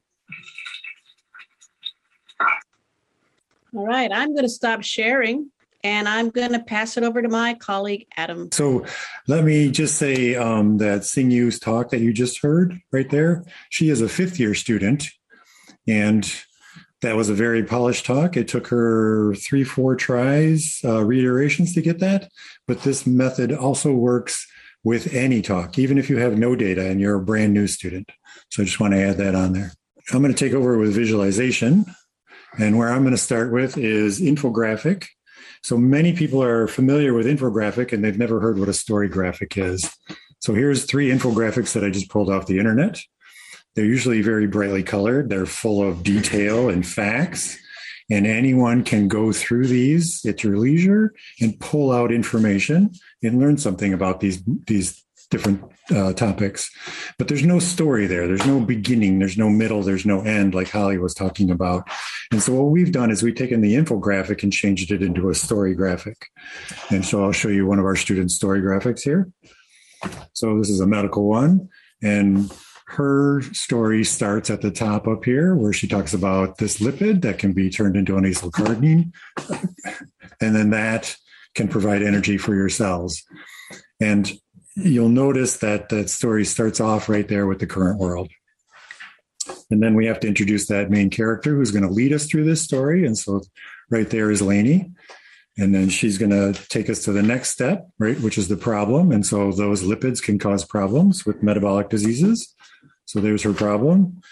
[3.74, 5.50] All right, I'm going to stop sharing
[5.82, 8.50] and I'm going to pass it over to my colleague, Adam.
[8.52, 8.84] So
[9.26, 13.90] let me just say um, that Xingyu's talk that you just heard right there, she
[13.90, 15.08] is a fifth year student.
[15.86, 16.30] And
[17.02, 18.36] that was a very polished talk.
[18.36, 22.30] It took her three, four tries, uh, reiterations to get that.
[22.66, 24.46] But this method also works
[24.84, 28.10] with any talk, even if you have no data and you're a brand new student.
[28.50, 29.72] So I just want to add that on there.
[30.12, 31.86] I'm going to take over with visualization.
[32.58, 35.06] And where I'm going to start with is infographic.
[35.62, 39.58] So many people are familiar with infographic and they've never heard what a story graphic
[39.58, 39.90] is.
[40.40, 42.98] So here's three infographics that I just pulled off the internet.
[43.74, 45.28] They're usually very brightly colored.
[45.28, 47.58] They're full of detail and facts.
[48.10, 52.90] And anyone can go through these at your leisure and pull out information
[53.22, 55.62] and learn something about these, these different
[55.94, 56.70] uh, topics.
[57.18, 58.26] But there's no story there.
[58.26, 59.18] There's no beginning.
[59.18, 59.82] There's no middle.
[59.82, 61.88] There's no end, like Holly was talking about.
[62.32, 65.34] And so what we've done is we've taken the infographic and changed it into a
[65.34, 66.26] story graphic.
[66.90, 69.30] And so I'll show you one of our students' story graphics here.
[70.32, 71.68] So this is a medical one.
[72.02, 72.52] And
[72.86, 77.38] her story starts at the top up here where she talks about this lipid that
[77.38, 79.12] can be turned into an acylcarnitine
[80.40, 81.14] and then that
[81.54, 83.22] can provide energy for your cells
[84.00, 84.32] and
[84.82, 88.30] you'll notice that that story starts off right there with the current world.
[89.70, 92.44] And then we have to introduce that main character who's going to lead us through
[92.44, 93.06] this story.
[93.06, 93.42] And so
[93.90, 94.90] right there is Lainey.
[95.58, 98.56] And then she's going to take us to the next step right which is the
[98.56, 99.12] problem.
[99.12, 102.54] And so those lipids can cause problems with metabolic diseases.
[103.04, 104.22] So there's her problem.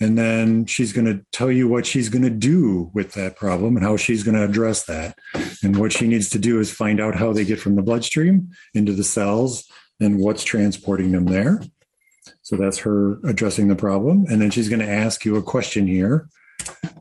[0.00, 3.76] And then she's going to tell you what she's going to do with that problem
[3.76, 5.16] and how she's going to address that.
[5.62, 8.50] And what she needs to do is find out how they get from the bloodstream
[8.74, 11.62] into the cells and what's transporting them there.
[12.42, 14.26] So that's her addressing the problem.
[14.28, 16.28] And then she's going to ask you a question here.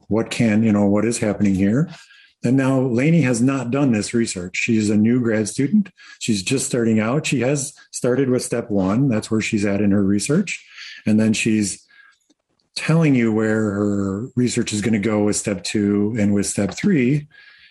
[0.08, 1.90] What can, you know, what is happening here?
[2.44, 4.58] And now Lainey has not done this research.
[4.58, 5.90] She's a new grad student.
[6.20, 7.28] She's just starting out.
[7.28, 9.10] She has started with step one.
[9.10, 10.66] That's where she's at in her research.
[11.06, 11.86] And then she's
[12.76, 16.74] telling you where her research is going to go with step two and with step
[16.74, 17.28] three.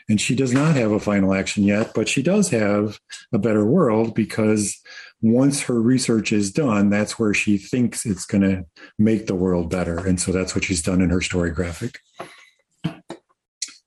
[0.08, 3.00] And she does not have a final action yet, but she does have
[3.32, 4.80] a better world because
[5.22, 8.64] once her research is done, that's where she thinks it's going to
[8.98, 9.98] make the world better.
[9.98, 12.00] And so that's what she's done in her story graphic.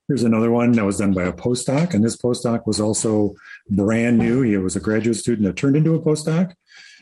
[0.06, 3.34] Here's another one that was done by a postdoc, and this postdoc was also
[3.70, 4.42] brand new.
[4.42, 6.52] He was a graduate student that turned into a postdoc,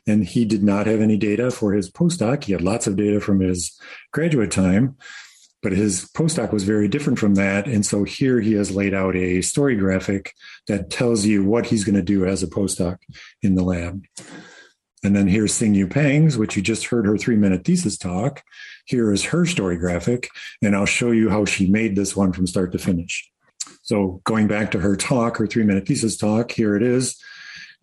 [0.06, 2.44] and he did not have any data for his postdoc.
[2.44, 3.76] He had lots of data from his
[4.12, 4.96] graduate time,
[5.62, 7.66] but his postdoc was very different from that.
[7.66, 10.34] And so here he has laid out a story graphic
[10.66, 12.98] that tells you what he's going to do as a postdoc
[13.42, 14.04] in the lab.
[15.04, 18.42] And then here's Xingyu Peng's, which you just heard her three minute thesis talk.
[18.86, 20.28] Here is her story graphic,
[20.60, 23.28] and I'll show you how she made this one from start to finish.
[23.82, 27.20] So going back to her talk, her three minute thesis talk, here it is.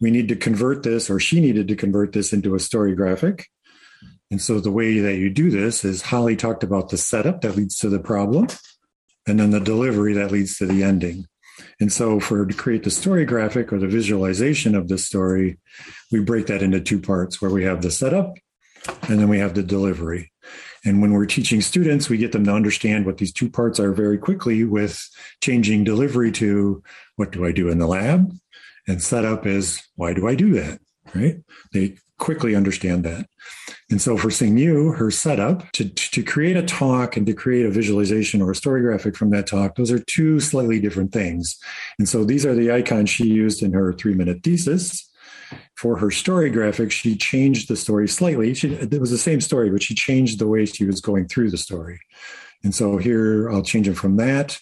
[0.01, 3.47] We need to convert this, or she needed to convert this into a story graphic.
[4.31, 7.55] And so the way that you do this is Holly talked about the setup that
[7.55, 8.47] leads to the problem,
[9.27, 11.25] and then the delivery that leads to the ending.
[11.79, 15.57] And so, for to create the story graphic or the visualization of the story,
[16.11, 18.35] we break that into two parts where we have the setup
[19.09, 20.31] and then we have the delivery.
[20.85, 23.91] And when we're teaching students, we get them to understand what these two parts are
[23.91, 25.05] very quickly with
[25.41, 26.81] changing delivery to
[27.17, 28.31] what do I do in the lab?
[28.87, 30.79] And setup is why do I do that?
[31.13, 31.41] Right?
[31.73, 33.27] They quickly understand that.
[33.89, 37.71] And so for Xingyu, her setup to, to create a talk and to create a
[37.71, 41.57] visualization or a story graphic from that talk, those are two slightly different things.
[41.97, 45.09] And so these are the icons she used in her three minute thesis.
[45.75, 48.53] For her story graphic, she changed the story slightly.
[48.53, 51.49] She, it was the same story, but she changed the way she was going through
[51.49, 51.99] the story.
[52.63, 54.59] And so here I'll change it from that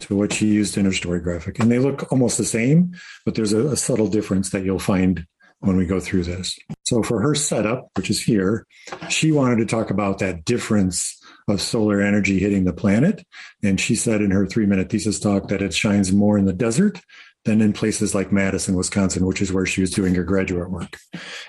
[0.00, 1.58] to what she used in her story graphic.
[1.58, 2.92] And they look almost the same,
[3.24, 5.26] but there's a, a subtle difference that you'll find
[5.66, 6.58] when we go through this.
[6.84, 8.66] So for her setup, which is here,
[9.08, 13.24] she wanted to talk about that difference of solar energy hitting the planet.
[13.62, 16.52] And she said in her three minute thesis talk that it shines more in the
[16.52, 17.00] desert
[17.44, 20.96] than in places like Madison, Wisconsin, which is where she was doing her graduate work.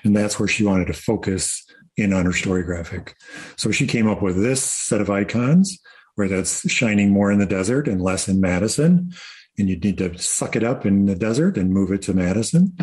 [0.03, 1.63] And that's where she wanted to focus
[1.95, 3.15] in on her story graphic.
[3.55, 5.79] So she came up with this set of icons
[6.15, 9.13] where that's shining more in the desert and less in Madison.
[9.57, 12.77] And you'd need to suck it up in the desert and move it to Madison.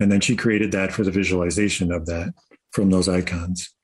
[0.00, 2.32] And then she created that for the visualization of that
[2.70, 3.74] from those icons.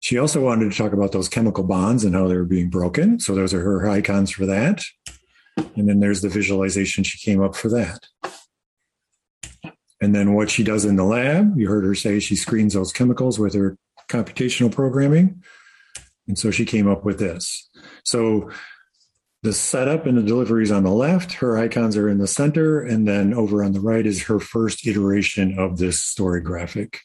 [0.00, 3.20] She also wanted to talk about those chemical bonds and how they were being broken.
[3.20, 4.82] So those are her icons for that.
[5.76, 8.00] And then there's the visualization she came up for that.
[10.00, 12.92] And then what she does in the lab, you heard her say she screens those
[12.92, 13.76] chemicals with her
[14.08, 15.42] computational programming.
[16.26, 17.70] And so she came up with this.
[18.04, 18.50] So
[19.42, 21.32] the setup and the deliveries on the left.
[21.34, 22.80] Her icons are in the center.
[22.80, 27.00] And then over on the right is her first iteration of this story graphic.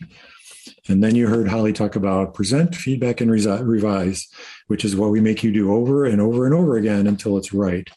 [0.87, 4.27] And then you heard Holly talk about present, feedback, and revise,
[4.67, 7.53] which is what we make you do over and over and over again until it's
[7.53, 7.89] right.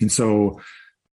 [0.00, 0.60] And so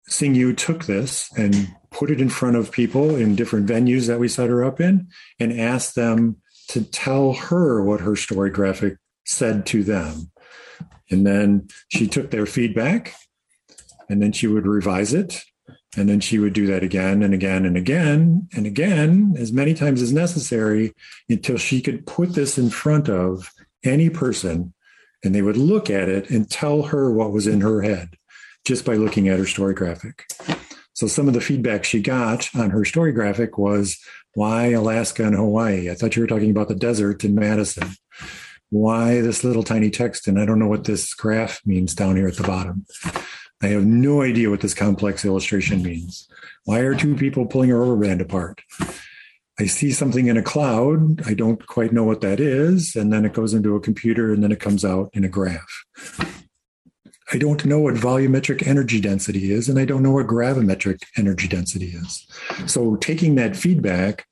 [0.09, 4.27] Xingyu took this and put it in front of people in different venues that we
[4.27, 5.07] set her up in
[5.39, 6.37] and asked them
[6.69, 10.30] to tell her what her story graphic said to them.
[11.11, 13.13] And then she took their feedback
[14.09, 15.43] and then she would revise it.
[15.97, 19.73] And then she would do that again and again and again and again, as many
[19.73, 20.93] times as necessary,
[21.27, 23.51] until she could put this in front of
[23.83, 24.73] any person
[25.23, 28.15] and they would look at it and tell her what was in her head
[28.65, 30.25] just by looking at her story graphic.
[30.93, 33.97] So some of the feedback she got on her story graphic was
[34.33, 35.89] why Alaska and Hawaii?
[35.89, 37.95] I thought you were talking about the desert in Madison
[38.71, 40.27] why this little tiny text?
[40.27, 42.85] And I don't know what this graph means down here at the bottom.
[43.61, 46.27] I have no idea what this complex illustration means.
[46.63, 48.61] Why are two people pulling a rubber band apart?
[49.59, 51.21] I see something in a cloud.
[51.27, 52.95] I don't quite know what that is.
[52.95, 55.85] And then it goes into a computer and then it comes out in a graph.
[57.33, 61.47] I don't know what volumetric energy density is, and I don't know what gravimetric energy
[61.47, 62.27] density is.
[62.65, 64.25] So, taking that feedback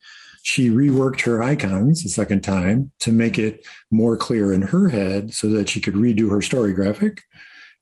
[0.43, 5.33] she reworked her icons a second time to make it more clear in her head
[5.33, 7.23] so that she could redo her story graphic.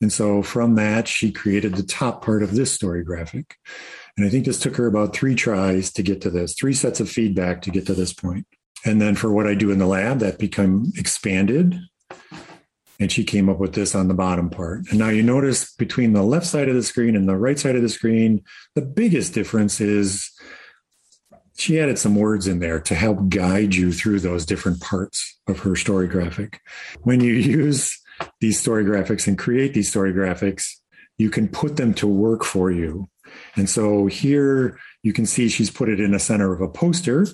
[0.01, 3.55] And so from that, she created the top part of this story graphic.
[4.15, 6.99] And I think this took her about three tries to get to this, three sets
[6.99, 8.45] of feedback to get to this point.
[8.85, 11.79] And then for what I do in the lab, that became expanded.
[12.99, 14.89] And she came up with this on the bottom part.
[14.89, 17.75] And now you notice between the left side of the screen and the right side
[17.75, 18.43] of the screen,
[18.75, 20.31] the biggest difference is
[21.67, 25.59] she added some words in there to help guide you through those different parts of
[25.59, 26.61] her story graphic.
[27.01, 28.01] When you use
[28.39, 30.69] these story graphics and create these story graphics,
[31.17, 33.09] you can put them to work for you.
[33.57, 37.27] And so here you can see she's put it in the center of a poster.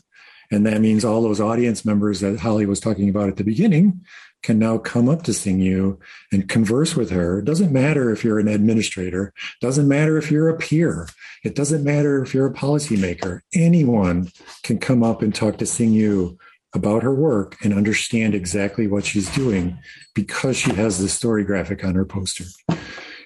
[0.53, 4.01] And that means all those audience members that Holly was talking about at the beginning
[4.43, 5.97] can now come up to Xingyu
[6.31, 7.39] and converse with her.
[7.39, 11.07] It doesn't matter if you're an administrator, doesn't matter if you're a peer,
[11.43, 13.39] it doesn't matter if you're a policymaker.
[13.55, 14.31] Anyone
[14.61, 16.37] can come up and talk to Xingyu
[16.75, 19.79] about her work and understand exactly what she's doing
[20.13, 22.45] because she has this story graphic on her poster.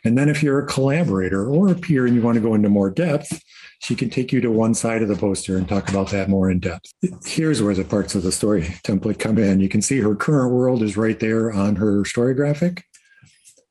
[0.03, 2.69] And then if you're a collaborator or a peer and you want to go into
[2.69, 3.41] more depth,
[3.79, 6.49] she can take you to one side of the poster and talk about that more
[6.49, 6.91] in depth.
[7.25, 9.59] Here's where the parts of the story template come in.
[9.59, 12.83] You can see her current world is right there on her story graphic.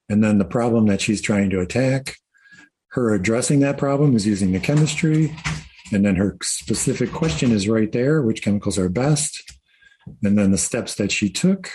[0.09, 2.17] And then the problem that she's trying to attack,
[2.91, 5.35] her addressing that problem is using the chemistry.
[5.93, 9.43] And then her specific question is right there which chemicals are best?
[10.23, 11.71] And then the steps that she took.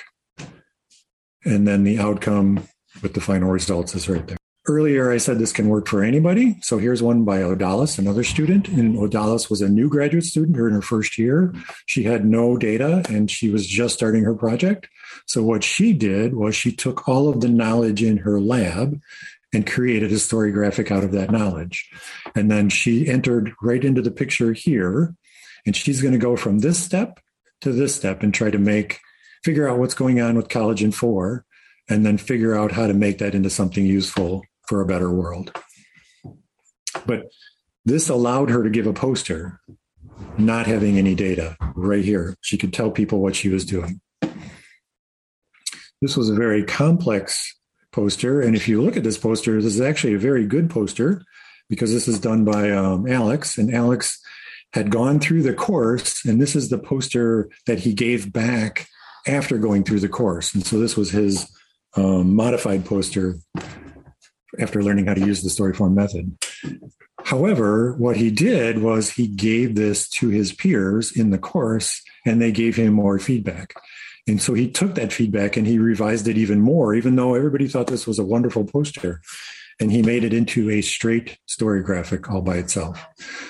[1.44, 2.66] And then the outcome
[3.02, 4.38] with the final results is right there.
[4.68, 6.56] Earlier, I said this can work for anybody.
[6.62, 8.68] So here's one by Odalis, another student.
[8.68, 11.52] And Odalis was a new graduate student here in her first year.
[11.88, 14.88] She had no data and she was just starting her project.
[15.26, 19.02] So what she did was she took all of the knowledge in her lab
[19.52, 21.90] and created a story graphic out of that knowledge.
[22.36, 25.16] And then she entered right into the picture here.
[25.66, 27.20] And she's going to go from this step
[27.62, 29.00] to this step and try to make,
[29.44, 31.46] figure out what's going on with collagen four,
[31.90, 35.52] and then figure out how to make that into something useful for a better world.
[37.06, 37.24] But
[37.84, 39.60] this allowed her to give a poster,
[40.38, 42.38] not having any data right here.
[42.40, 44.00] She could tell people what she was doing.
[46.02, 47.54] This was a very complex
[47.92, 48.40] poster.
[48.40, 51.22] And if you look at this poster, this is actually a very good poster
[51.68, 53.58] because this is done by um, Alex.
[53.58, 54.22] And Alex
[54.72, 58.88] had gone through the course, and this is the poster that he gave back
[59.28, 60.56] after going through the course.
[60.56, 61.52] And so this was his
[61.98, 63.36] um, modified poster
[64.60, 66.38] after learning how to use the story form method.
[67.24, 72.42] However, what he did was he gave this to his peers in the course and
[72.42, 73.74] they gave him more feedback.
[74.28, 77.68] And so he took that feedback and he revised it even more, even though everybody
[77.68, 79.22] thought this was a wonderful poster.
[79.80, 83.04] And he made it into a straight story graphic all by itself.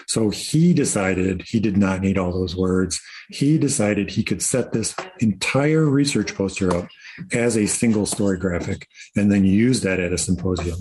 [0.08, 3.02] So he decided he did not need all those words.
[3.30, 6.88] He decided he could set this entire research poster up
[7.32, 10.78] as a single story graphic and then use that at a symposium.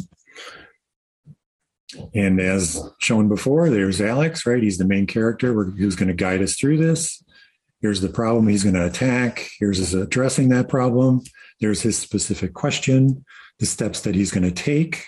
[2.14, 4.62] And as shown before, there's Alex, right?
[4.62, 7.22] He's the main character who's going to guide us through this.
[7.80, 9.48] Here's the problem he's going to attack.
[9.58, 11.22] Here's his addressing that problem.
[11.60, 13.24] There's his specific question,
[13.58, 15.06] the steps that he's going to take,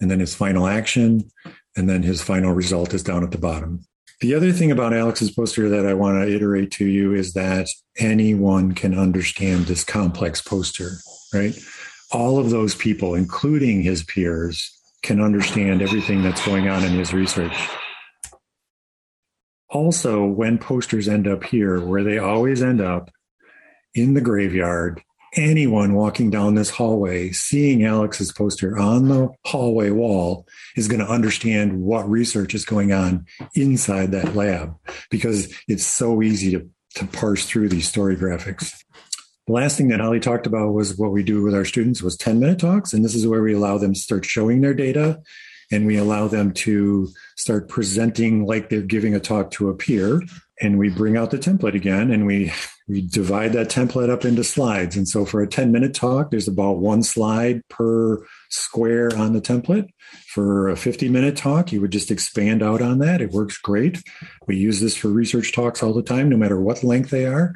[0.00, 1.30] and then his final action.
[1.76, 3.84] And then his final result is down at the bottom.
[4.20, 7.68] The other thing about Alex's poster that I want to iterate to you is that
[7.98, 10.92] anyone can understand this complex poster,
[11.34, 11.54] right?
[12.12, 17.12] All of those people, including his peers, can understand everything that's going on in his
[17.12, 17.54] research.
[19.68, 23.10] Also, when posters end up here, where they always end up
[23.94, 25.02] in the graveyard,
[25.34, 30.46] anyone walking down this hallway seeing Alex's poster on the hallway wall
[30.76, 34.74] is going to understand what research is going on inside that lab
[35.10, 38.72] because it's so easy to, to parse through these story graphics.
[39.46, 42.16] The last thing that Holly talked about was what we do with our students was
[42.16, 42.92] 10 minute talks.
[42.92, 45.20] And this is where we allow them to start showing their data
[45.70, 50.22] and we allow them to start presenting like they're giving a talk to a peer
[50.60, 52.52] and we bring out the template again and we
[52.88, 54.96] we divide that template up into slides.
[54.96, 59.40] And so for a 10 minute talk there's about one slide per square on the
[59.40, 59.88] template.
[60.28, 63.20] For a 50 minute talk you would just expand out on that.
[63.20, 64.02] It works great.
[64.46, 67.54] We use this for research talks all the time no matter what length they are.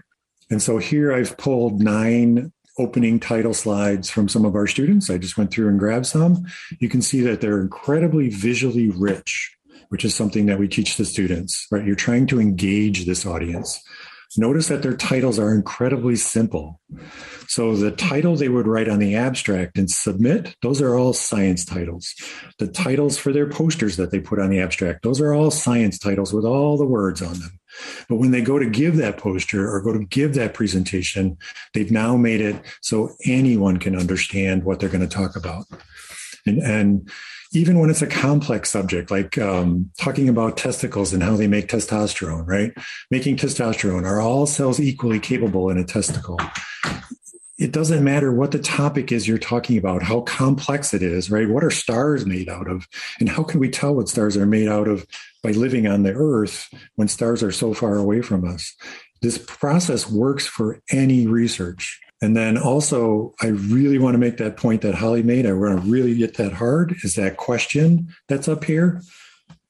[0.51, 5.11] And so here i've pulled nine opening title slides from some of our students.
[5.11, 6.47] I just went through and grabbed some.
[6.79, 9.55] You can see that they're incredibly visually rich
[9.91, 11.85] which is something that we teach the students, right?
[11.85, 13.81] You're trying to engage this audience.
[14.37, 16.81] Notice that their titles are incredibly simple.
[17.49, 21.65] So the title they would write on the abstract and submit, those are all science
[21.65, 22.15] titles.
[22.61, 25.99] The titles for their posters that they put on the abstract, those are all science
[25.99, 27.59] titles with all the words on them.
[28.09, 31.37] But when they go to give that poster or go to give that presentation,
[31.75, 35.67] they've now made it so anyone can understand what they're going to talk about.
[36.47, 37.11] And, and
[37.53, 41.69] even when it's a complex subject, like um, talking about testicles and how they make
[41.69, 42.73] testosterone, right?
[43.11, 46.39] Making testosterone, are all cells equally capable in a testicle?
[47.59, 51.49] It doesn't matter what the topic is you're talking about, how complex it is, right?
[51.49, 52.89] What are stars made out of?
[53.19, 55.07] And how can we tell what stars are made out of
[55.43, 58.75] by living on the earth when stars are so far away from us?
[59.21, 62.01] This process works for any research.
[62.23, 65.47] And then also, I really want to make that point that Holly made.
[65.47, 69.01] I want to really get that hard is that question that's up here.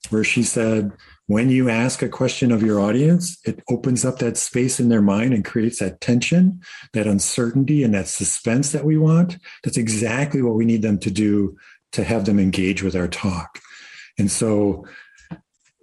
[0.09, 0.93] where she said,
[1.27, 5.03] when you ask a question of your audience, it opens up that space in their
[5.03, 6.61] mind and creates that tension,
[6.93, 9.39] that uncertainty, and that suspense that we want.
[9.63, 11.57] That's exactly what we need them to do
[11.93, 13.61] to have them engage with our talk.
[14.19, 14.87] And so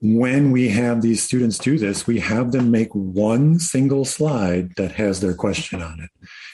[0.01, 4.93] when we have these students do this, we have them make one single slide that
[4.93, 6.09] has their question on it.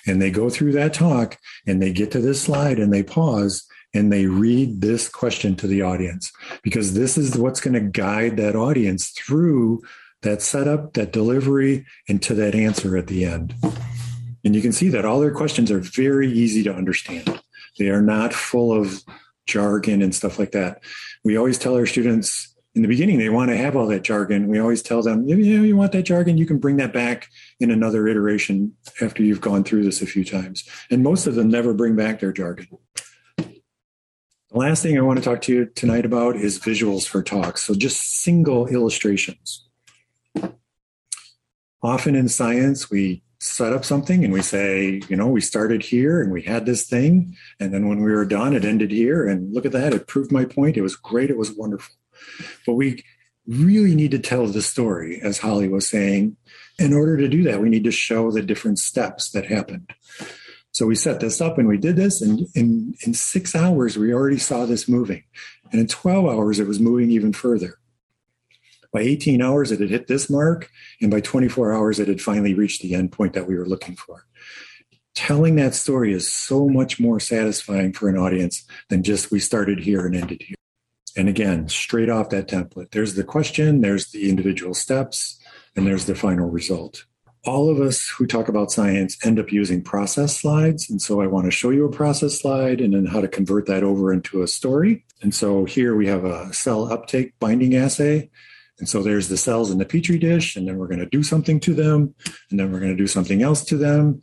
[0.05, 3.65] And they go through that talk and they get to this slide and they pause
[3.93, 6.31] and they read this question to the audience
[6.63, 9.81] because this is what's going to guide that audience through
[10.23, 13.53] that setup, that delivery, and to that answer at the end.
[14.43, 17.41] And you can see that all their questions are very easy to understand.
[17.77, 19.03] They are not full of
[19.45, 20.81] jargon and stuff like that.
[21.23, 24.47] We always tell our students in the beginning they want to have all that jargon.
[24.47, 27.29] We always tell them, you know, you want that jargon, you can bring that back
[27.59, 30.67] in another iteration after you've gone through this a few times.
[30.89, 32.67] And most of them never bring back their jargon.
[33.37, 37.63] The last thing I want to talk to you tonight about is visuals for talks.
[37.63, 39.67] So just single illustrations.
[41.81, 46.21] Often in science, we set up something and we say, you know, we started here
[46.21, 47.35] and we had this thing.
[47.59, 49.27] And then when we were done, it ended here.
[49.27, 49.93] And look at that.
[49.93, 50.77] It proved my point.
[50.77, 51.29] It was great.
[51.29, 51.95] It was wonderful.
[52.65, 53.03] But we
[53.47, 56.37] really need to tell the story, as Holly was saying.
[56.79, 59.93] In order to do that, we need to show the different steps that happened.
[60.71, 62.21] So we set this up and we did this.
[62.21, 65.23] And in, in six hours, we already saw this moving.
[65.71, 67.77] And in 12 hours, it was moving even further.
[68.91, 70.69] By 18 hours, it had hit this mark.
[70.99, 73.95] And by 24 hours, it had finally reached the end point that we were looking
[73.95, 74.25] for.
[75.13, 79.79] Telling that story is so much more satisfying for an audience than just we started
[79.79, 80.55] here and ended here.
[81.15, 85.39] And again, straight off that template, there's the question, there's the individual steps,
[85.75, 87.05] and there's the final result
[87.45, 90.89] all of us who talk about science end up using process slides.
[90.89, 93.65] And so I want to show you a process slide and then how to convert
[93.65, 95.05] that over into a story.
[95.21, 98.29] And so here we have a cell uptake binding assay.
[98.79, 101.21] And so there's the cells in the petri dish, and then we're going to do
[101.21, 102.15] something to them,
[102.49, 104.21] and then we're going to do something else to them.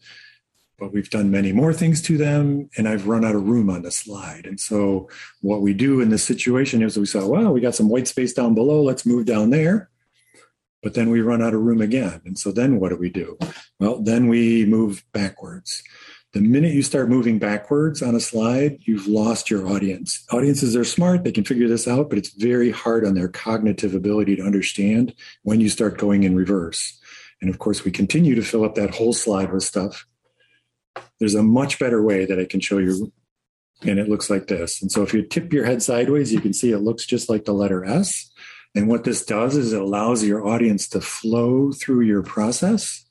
[0.81, 3.83] But we've done many more things to them, and I've run out of room on
[3.83, 4.47] the slide.
[4.47, 5.09] And so
[5.43, 8.33] what we do in this situation is we say, well, we got some white space
[8.33, 8.83] down below.
[8.83, 9.91] Let's move down there
[10.83, 12.21] but then we run out of room again.
[12.25, 13.39] And so then what do we do?
[13.79, 15.83] Well, then we move backwards.
[16.33, 20.25] The minute you start moving backwards on a slide, you've lost your audience.
[20.31, 23.95] Audiences are smart, they can figure this out, but it's very hard on their cognitive
[23.95, 25.13] ability to understand
[25.43, 26.99] when you start going in reverse.
[27.41, 30.07] And of course, we continue to fill up that whole slide with stuff.
[31.21, 33.13] There's a much better way that I can show you,
[33.83, 34.81] and it looks like this.
[34.83, 37.45] And so if you tip your head sideways, you can see it looks just like
[37.45, 38.31] the letter S.
[38.75, 43.05] And what this does is it allows your audience to flow through your process,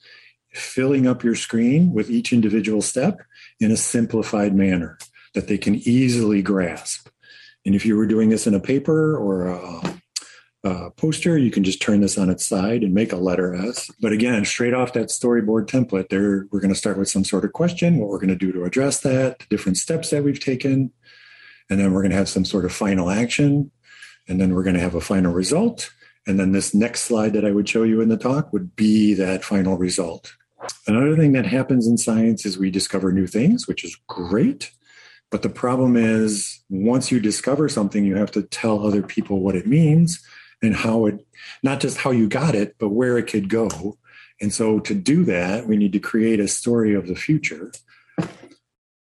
[0.54, 3.20] filling up your screen with each individual step
[3.60, 4.98] in a simplified manner
[5.36, 7.10] that they can easily grasp.
[7.66, 9.99] And if you were doing this in a paper or a,
[10.64, 13.90] a poster, you can just turn this on its side and make a letter S.
[14.02, 17.46] But again, straight off that storyboard template, there we're going to start with some sort
[17.46, 20.40] of question, what we're going to do to address that, the different steps that we've
[20.40, 20.92] taken,
[21.70, 23.72] and then we're going to have some sort of final action
[24.28, 25.92] and then we're going to have a final result.
[26.28, 29.14] And then this next slide that I would show you in the talk would be
[29.16, 30.36] that final result.
[30.86, 34.72] Another thing that happens in science is we discover new things, which is great.
[35.32, 39.56] But the problem is, once you discover something, you have to tell other people what
[39.56, 40.24] it means
[40.62, 41.26] and how it,
[41.64, 43.98] not just how you got it, but where it could go.
[44.42, 47.72] And so to do that, we need to create a story of the future.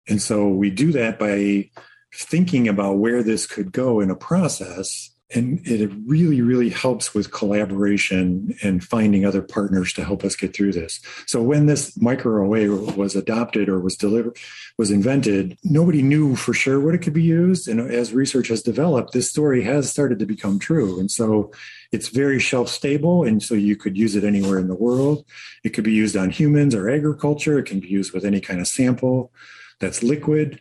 [0.06, 1.70] And so we do that by
[2.14, 7.32] thinking about where this could go in a process and it really really helps with
[7.32, 11.00] collaboration and finding other partners to help us get through this.
[11.26, 14.36] So when this microarray was adopted or was delivered
[14.76, 17.68] was invented nobody knew for sure what it could be used.
[17.68, 21.00] And as research has developed this story has started to become true.
[21.00, 21.52] And so
[21.90, 23.24] it's very shelf stable.
[23.24, 25.24] And so you could use it anywhere in the world.
[25.62, 27.58] It could be used on humans or agriculture.
[27.58, 29.32] It can be used with any kind of sample
[29.80, 30.60] that's liquid.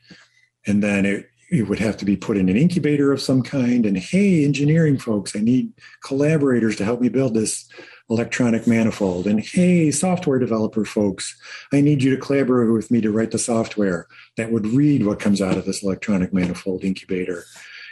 [0.65, 3.85] And then it it would have to be put in an incubator of some kind.
[3.85, 5.71] And hey, engineering folks, I need
[6.03, 7.69] collaborators to help me build this
[8.09, 9.27] electronic manifold.
[9.27, 11.39] And hey, software developer folks,
[11.71, 15.19] I need you to collaborate with me to write the software that would read what
[15.19, 17.43] comes out of this electronic manifold incubator.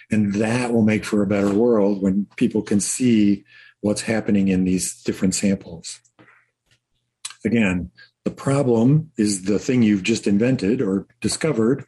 [0.10, 3.46] And that will make for a better world when people can see
[3.82, 6.00] what's happening in these different samples.
[7.46, 7.92] Again,
[8.26, 11.86] the problem is the thing you've just invented or discovered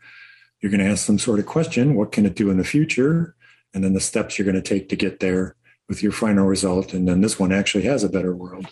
[0.64, 3.36] you're going to ask some sort of question what can it do in the future?
[3.74, 5.57] And then the steps you're going to take to get there
[5.89, 6.93] with your final result.
[6.93, 8.68] And then this one actually has a better world.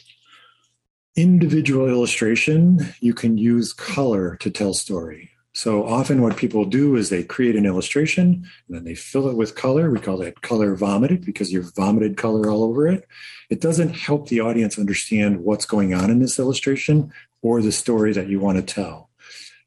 [1.17, 5.31] Individual illustration, you can use color to tell story.
[5.53, 9.35] So often what people do is they create an illustration and then they fill it
[9.35, 9.91] with color.
[9.91, 13.05] We call that color vomited because you've vomited color all over it.
[13.49, 17.11] It doesn't help the audience understand what's going on in this illustration
[17.41, 19.09] or the story that you want to tell.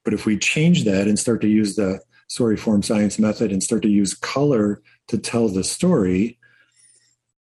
[0.04, 3.62] But if we change that and start to use the story form science method and
[3.62, 6.38] start to use color to tell the story,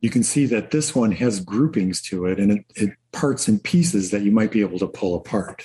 [0.00, 3.62] you can see that this one has groupings to it and it, it parts and
[3.62, 5.64] pieces that you might be able to pull apart.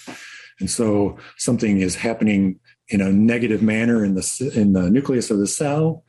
[0.59, 5.39] And so something is happening in a negative manner in the in the nucleus of
[5.39, 6.03] the cell,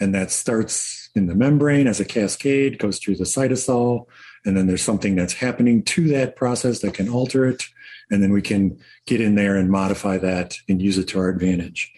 [0.00, 4.06] and that starts in the membrane as a cascade, goes through the cytosol,
[4.44, 7.64] and then there's something that's happening to that process that can alter it,
[8.10, 11.28] and then we can get in there and modify that and use it to our
[11.28, 11.92] advantage.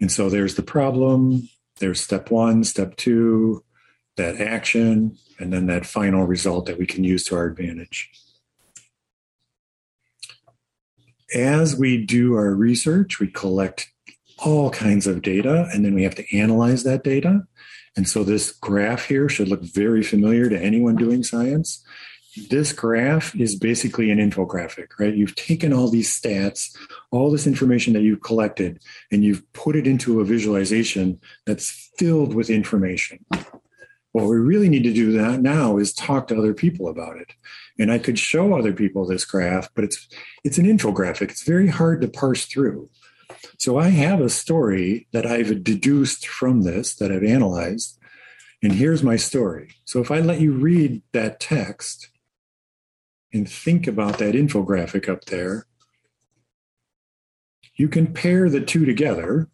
[0.00, 1.48] And so there's the problem,
[1.78, 3.64] there's step one, step two,
[4.16, 8.10] that action, and then that final result that we can use to our advantage.
[11.34, 13.90] As we do our research, we collect
[14.38, 17.42] all kinds of data and then we have to analyze that data.
[17.96, 21.84] And so this graph here should look very familiar to anyone doing science.
[22.36, 25.14] This graph is basically an infographic, right?
[25.14, 26.76] You've taken all these stats,
[27.10, 32.34] all this information that you've collected, and you've put it into a visualization that's filled
[32.34, 33.24] with information.
[34.12, 37.32] What we really need to do that now is talk to other people about it.
[37.78, 40.08] And I could show other people this graph, but it's
[40.44, 41.30] it's an infographic.
[41.30, 42.90] It's very hard to parse through.
[43.58, 47.98] So I have a story that I've deduced from this that I've analyzed.
[48.62, 49.76] And here's my story.
[49.84, 52.09] So if I let you read that text
[53.32, 55.66] and think about that infographic up there,
[57.74, 59.48] you can pair the two together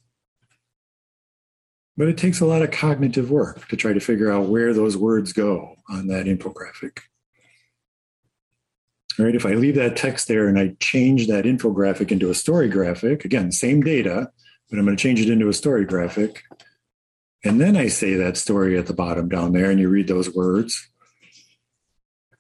[1.97, 4.97] but it takes a lot of cognitive work to try to figure out where those
[4.97, 6.99] words go on that infographic.
[9.19, 12.35] All right, if I leave that text there and I change that infographic into a
[12.35, 14.31] story graphic, again, same data,
[14.69, 16.43] but I'm going to change it into a story graphic.
[17.43, 20.35] And then I say that story at the bottom down there and you read those
[20.35, 20.91] words.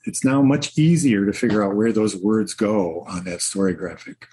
[0.06, 4.26] It's now much easier to figure out where those words go on that story graphic.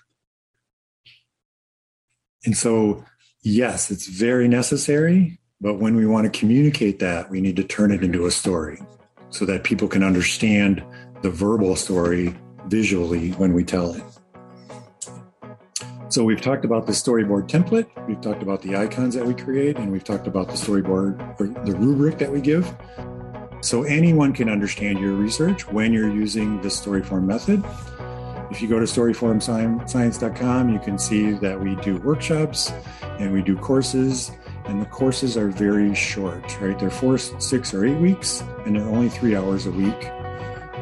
[2.46, 3.04] And so
[3.44, 5.40] yes, it's very necessary.
[5.62, 8.82] But when we want to communicate that, we need to turn it into a story
[9.30, 10.84] so that people can understand
[11.22, 12.36] the verbal story
[12.68, 14.04] visually when we tell it.
[16.10, 19.78] So we've talked about the storyboard template, we've talked about the icons that we create,
[19.78, 22.72] and we've talked about the storyboard or the rubric that we give.
[23.64, 27.64] So anyone can understand your research when you're using the storyform method.
[28.52, 32.74] If you go to storyformscience.com, you can see that we do workshops
[33.20, 34.32] and we do courses,
[34.66, 36.78] and the courses are very short, right?
[36.78, 40.12] They're four, six, or eight weeks, and they're only three hours a week.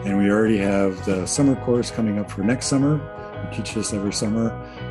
[0.03, 2.95] And we already have the summer course coming up for next summer.
[3.45, 4.49] We teach this every summer,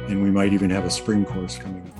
[0.08, 1.99] and we might even have a spring course coming up.